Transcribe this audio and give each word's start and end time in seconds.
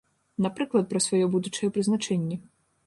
Напрыклад, 0.45 0.89
пра 0.93 1.03
сваё 1.07 1.25
будучае 1.37 1.69
прызначэнне. 1.77 2.45